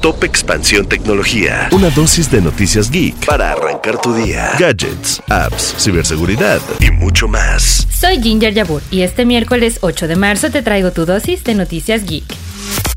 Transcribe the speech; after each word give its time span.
Top 0.00 0.24
Expansión 0.24 0.86
Tecnología. 0.86 1.68
Una 1.72 1.90
dosis 1.90 2.30
de 2.30 2.40
noticias 2.40 2.90
geek 2.90 3.26
para 3.26 3.52
arrancar 3.52 4.00
tu 4.00 4.14
día. 4.14 4.52
Gadgets, 4.58 5.22
apps, 5.28 5.74
ciberseguridad 5.78 6.60
y 6.80 6.90
mucho 6.90 7.28
más. 7.28 7.86
Soy 7.92 8.22
Ginger 8.22 8.54
Yabur 8.54 8.80
y 8.90 9.02
este 9.02 9.26
miércoles 9.26 9.78
8 9.82 10.08
de 10.08 10.16
marzo 10.16 10.50
te 10.50 10.62
traigo 10.62 10.90
tu 10.90 11.04
dosis 11.04 11.44
de 11.44 11.54
noticias 11.54 12.04
geek. 12.06 12.24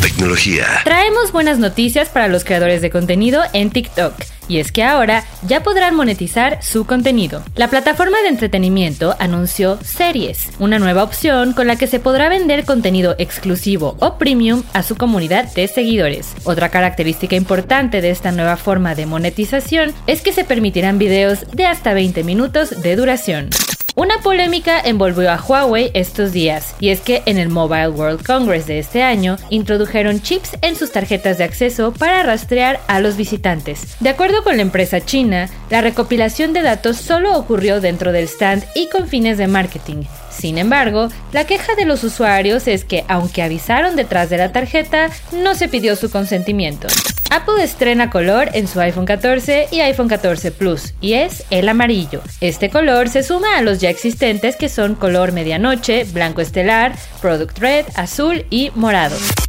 Tecnología. 0.00 0.66
Traemos 0.82 1.30
buenas 1.30 1.60
noticias 1.60 2.08
para 2.08 2.26
los 2.26 2.42
creadores 2.42 2.82
de 2.82 2.90
contenido 2.90 3.42
en 3.52 3.70
TikTok. 3.70 4.14
Y 4.48 4.58
es 4.58 4.72
que 4.72 4.82
ahora 4.82 5.24
ya 5.46 5.62
podrán 5.62 5.94
monetizar 5.94 6.62
su 6.62 6.86
contenido. 6.86 7.42
La 7.54 7.68
plataforma 7.68 8.20
de 8.22 8.28
entretenimiento 8.28 9.14
anunció 9.18 9.78
Series, 9.82 10.50
una 10.58 10.78
nueva 10.78 11.02
opción 11.02 11.52
con 11.52 11.66
la 11.66 11.76
que 11.76 11.86
se 11.86 12.00
podrá 12.00 12.28
vender 12.28 12.64
contenido 12.64 13.14
exclusivo 13.18 13.96
o 14.00 14.18
premium 14.18 14.62
a 14.72 14.82
su 14.82 14.96
comunidad 14.96 15.52
de 15.54 15.68
seguidores. 15.68 16.34
Otra 16.44 16.70
característica 16.70 17.36
importante 17.36 18.00
de 18.00 18.10
esta 18.10 18.32
nueva 18.32 18.56
forma 18.56 18.94
de 18.94 19.06
monetización 19.06 19.92
es 20.06 20.22
que 20.22 20.32
se 20.32 20.44
permitirán 20.44 20.98
videos 20.98 21.46
de 21.52 21.66
hasta 21.66 21.94
20 21.94 22.24
minutos 22.24 22.82
de 22.82 22.96
duración. 22.96 23.50
Una 23.98 24.18
polémica 24.18 24.78
envolvió 24.78 25.28
a 25.28 25.42
Huawei 25.42 25.90
estos 25.92 26.30
días, 26.30 26.76
y 26.78 26.90
es 26.90 27.00
que 27.00 27.24
en 27.26 27.36
el 27.36 27.48
Mobile 27.48 27.88
World 27.88 28.24
Congress 28.24 28.68
de 28.68 28.78
este 28.78 29.02
año 29.02 29.38
introdujeron 29.50 30.22
chips 30.22 30.56
en 30.62 30.76
sus 30.76 30.92
tarjetas 30.92 31.38
de 31.38 31.42
acceso 31.42 31.92
para 31.92 32.22
rastrear 32.22 32.78
a 32.86 33.00
los 33.00 33.16
visitantes. 33.16 33.96
De 33.98 34.10
acuerdo 34.10 34.44
con 34.44 34.54
la 34.54 34.62
empresa 34.62 35.00
china, 35.00 35.50
la 35.68 35.80
recopilación 35.80 36.52
de 36.52 36.62
datos 36.62 36.96
solo 36.98 37.36
ocurrió 37.36 37.80
dentro 37.80 38.12
del 38.12 38.28
stand 38.28 38.62
y 38.76 38.86
con 38.86 39.08
fines 39.08 39.36
de 39.36 39.48
marketing. 39.48 40.04
Sin 40.30 40.58
embargo, 40.58 41.08
la 41.32 41.44
queja 41.44 41.74
de 41.74 41.84
los 41.84 42.04
usuarios 42.04 42.68
es 42.68 42.84
que 42.84 43.04
aunque 43.08 43.42
avisaron 43.42 43.96
detrás 43.96 44.30
de 44.30 44.38
la 44.38 44.52
tarjeta, 44.52 45.10
no 45.32 45.54
se 45.54 45.68
pidió 45.68 45.96
su 45.96 46.10
consentimiento. 46.10 46.88
Apple 47.30 47.62
estrena 47.62 48.08
color 48.10 48.48
en 48.54 48.66
su 48.68 48.80
iPhone 48.80 49.04
14 49.04 49.68
y 49.70 49.80
iPhone 49.80 50.08
14 50.08 50.50
Plus, 50.52 50.94
y 51.00 51.14
es 51.14 51.44
el 51.50 51.68
amarillo. 51.68 52.22
Este 52.40 52.70
color 52.70 53.08
se 53.08 53.22
suma 53.22 53.58
a 53.58 53.62
los 53.62 53.80
ya 53.80 53.90
existentes 53.90 54.56
que 54.56 54.68
son 54.68 54.94
color 54.94 55.32
medianoche, 55.32 56.04
blanco 56.04 56.40
estelar, 56.40 56.94
Product 57.20 57.58
Red, 57.58 57.86
azul 57.96 58.46
y 58.50 58.70
morado. 58.74 59.16